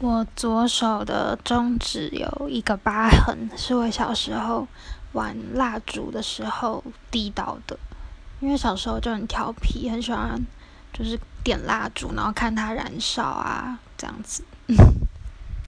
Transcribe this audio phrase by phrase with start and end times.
[0.00, 4.66] 我左手的中指有一个疤痕是我小时候
[5.12, 7.78] 玩蜡烛的时候滴到的。
[8.40, 10.40] 因为小时候就很调皮很喜欢
[10.94, 14.42] 就是点蜡烛然后看它燃烧啊这样子。